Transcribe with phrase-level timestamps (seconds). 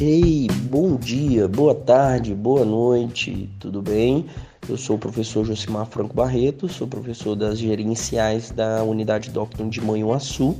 [0.00, 4.26] Ei, bom dia, boa tarde, boa noite, tudo bem?
[4.68, 9.80] Eu sou o professor Josimar Franco Barreto, sou professor das gerenciais da unidade Docton de
[9.80, 10.54] Manhuaçu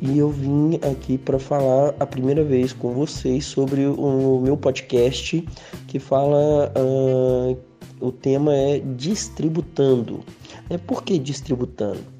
[0.00, 5.46] e eu vim aqui para falar a primeira vez com vocês sobre o meu podcast
[5.86, 6.72] que fala.
[6.76, 7.56] Uh,
[7.98, 10.22] o tema é distributando.
[10.68, 12.15] É por que distributando?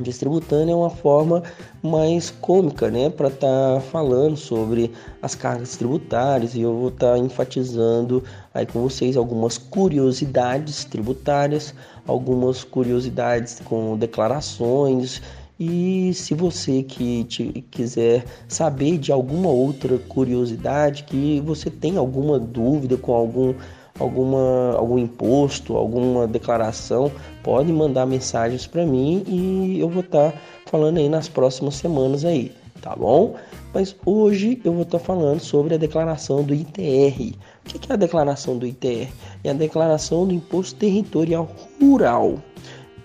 [0.00, 1.42] Distributando é uma forma
[1.82, 4.90] mais cômica, né, para estar tá falando sobre
[5.22, 11.74] as cargas tributárias e eu vou estar tá enfatizando aí com vocês algumas curiosidades tributárias,
[12.06, 15.22] algumas curiosidades com declarações
[15.58, 17.24] e se você que
[17.70, 23.54] quiser saber de alguma outra curiosidade, que você tem alguma dúvida com algum,
[23.98, 27.10] alguma, algum imposto, alguma declaração,
[27.42, 32.24] pode mandar mensagens para mim e eu vou estar tá falando aí nas próximas semanas
[32.24, 33.34] aí, tá bom?
[33.72, 37.34] Mas hoje eu vou estar tá falando sobre a declaração do ITR.
[37.64, 39.10] O que é a declaração do ITR?
[39.42, 41.48] É a declaração do Imposto Territorial
[41.80, 42.38] Rural.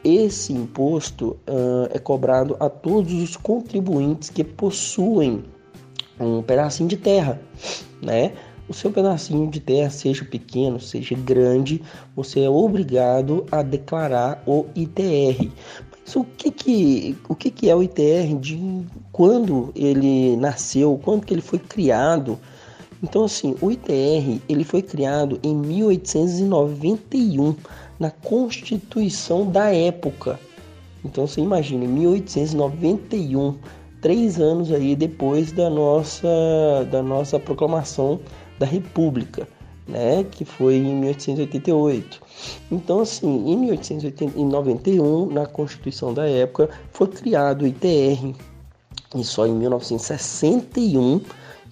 [0.04, 5.44] Esse imposto uh, é cobrado a todos os contribuintes que possuem
[6.20, 7.40] um pedacinho de terra,
[8.02, 8.34] né?
[8.70, 11.82] O seu pedacinho de terra, seja pequeno, seja grande,
[12.16, 15.50] você é obrigado a declarar o ITR.
[15.92, 18.38] Mas o que que, o que, que é o ITR?
[18.40, 22.38] De quando ele nasceu, quando que ele foi criado?
[23.02, 27.56] Então, assim, o ITR ele foi criado em 1891
[28.00, 30.40] na Constituição da época.
[31.04, 33.56] Então você imagina, 1891,
[34.02, 36.28] três anos aí depois da nossa,
[36.92, 38.20] da nossa proclamação
[38.60, 39.48] da República,
[39.88, 42.22] né, que foi em 1888.
[42.72, 48.36] Então assim, em 1891, na Constituição da época, foi criado o ITR
[49.16, 51.22] e só em 1961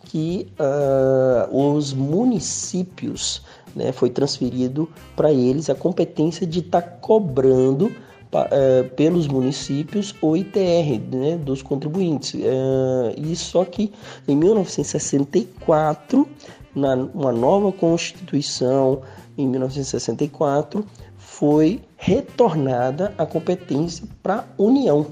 [0.06, 3.44] que uh, os municípios
[3.76, 10.36] né, foi transferido para eles a competência de estar tá cobrando uh, pelos municípios o
[10.36, 12.34] ITR né, dos contribuintes.
[12.34, 13.92] Uh, e só que
[14.28, 16.28] em 1964,
[16.78, 19.02] na uma nova Constituição,
[19.38, 20.86] em 1964,
[21.18, 25.08] foi retornada a competência para a União.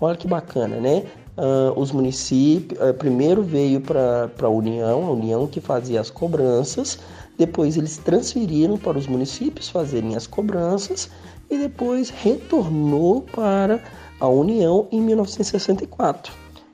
[0.00, 1.04] Olha que bacana, né?
[1.36, 6.98] Uh, os municípios, uh, primeiro veio para a União, a União que fazia as cobranças,
[7.36, 11.10] depois eles transferiram para os municípios fazerem as cobranças
[11.50, 13.82] e depois retornou para
[14.20, 16.32] a União em 1964.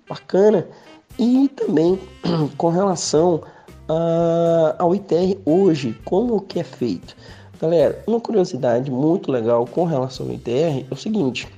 [0.08, 0.66] Bacana.
[1.18, 1.98] E também
[2.56, 3.42] com relação
[3.90, 7.16] a, ao ITR hoje, como que é feito?
[7.60, 11.48] Galera, uma curiosidade muito legal com relação ao ITR é o seguinte: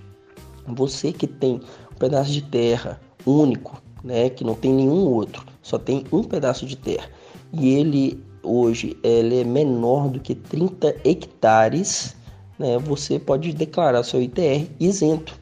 [0.67, 1.61] você que tem
[1.93, 6.65] um pedaço de terra único, né, que não tem nenhum outro, só tem um pedaço
[6.65, 7.09] de terra,
[7.53, 12.17] e ele hoje ele é menor do que 30 hectares,
[12.59, 15.41] né, você pode declarar seu ITR isento.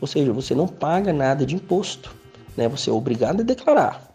[0.00, 2.14] Ou seja, você não paga nada de imposto,
[2.54, 2.68] né?
[2.68, 4.13] Você é obrigado a declarar,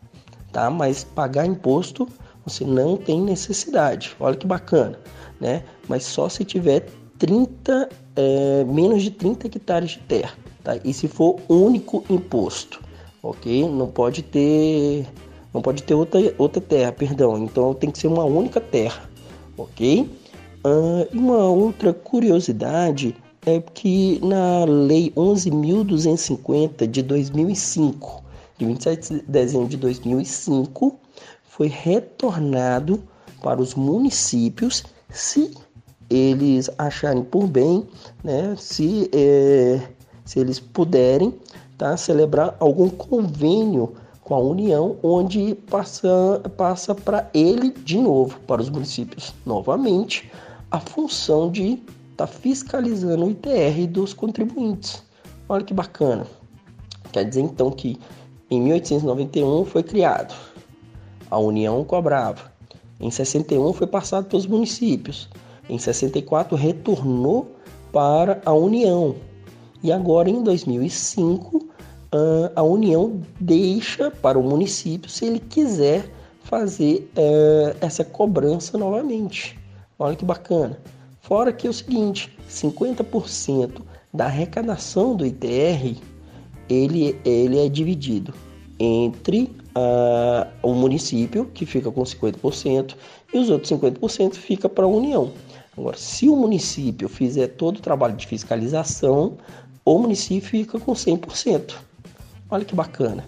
[0.51, 0.69] tá?
[0.69, 2.07] Mas pagar imposto
[2.45, 4.15] você não tem necessidade.
[4.19, 4.97] Olha que bacana,
[5.39, 5.63] né?
[5.87, 6.87] Mas só se tiver
[7.17, 10.33] 30 é, menos de 30 hectares de terra,
[10.63, 10.77] tá?
[10.83, 12.81] E se for único imposto,
[13.21, 13.67] ok?
[13.69, 15.05] Não pode ter
[15.53, 17.37] não pode ter outra, outra terra, perdão.
[17.43, 19.09] Então tem que ser uma única terra,
[19.57, 20.09] ok?
[20.63, 28.23] Uh, uma outra curiosidade é que na Lei 11.250 de 2005,
[28.59, 30.99] de 27 de dezembro de 2005,
[31.43, 33.01] foi retornado
[33.41, 35.51] para os municípios se
[36.09, 37.87] eles acharem por bem,
[38.23, 39.81] né, se, é,
[40.25, 41.33] se eles puderem
[41.77, 48.61] tá, celebrar algum convênio com a União, onde passa, passa para ele de novo, para
[48.61, 50.29] os municípios, novamente,
[50.69, 51.81] a função de
[52.11, 55.01] estar tá fiscalizando o ITR dos contribuintes.
[55.47, 56.27] Olha que bacana.
[57.11, 57.97] Quer dizer então que
[58.49, 60.33] em 1891 foi criado,
[61.29, 62.51] a União cobrava.
[62.99, 65.29] Em 61 foi passado pelos municípios.
[65.69, 67.55] Em 64 retornou
[67.93, 69.15] para a União.
[69.83, 71.69] E agora em 2005 uh,
[72.55, 76.11] a União deixa para o município se ele quiser
[76.43, 79.57] fazer uh, essa cobrança novamente.
[79.97, 80.79] Olha que bacana.
[81.21, 83.81] Fora que é o seguinte, 50%
[84.11, 86.01] da arrecadação do ITR
[86.69, 88.33] ele, ele é dividido
[88.79, 92.95] entre uh, o município, que fica com 50%,
[93.33, 95.31] e os outros 50% fica para a União.
[95.77, 99.37] Agora, se o município fizer todo o trabalho de fiscalização,
[99.85, 101.73] o município fica com 100%.
[102.49, 103.25] Olha que bacana.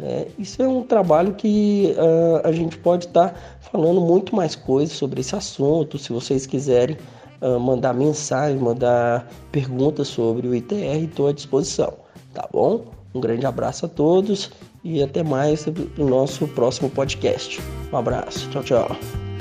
[0.00, 4.56] É, isso é um trabalho que uh, a gente pode estar tá falando muito mais
[4.56, 5.98] coisas sobre esse assunto.
[5.98, 6.96] Se vocês quiserem
[7.40, 11.92] uh, mandar mensagem, mandar perguntas sobre o ITR, estou à disposição.
[12.32, 12.86] Tá bom?
[13.14, 14.50] Um grande abraço a todos
[14.82, 17.60] e até mais no nosso próximo podcast.
[17.92, 18.48] Um abraço.
[18.50, 19.31] Tchau, tchau.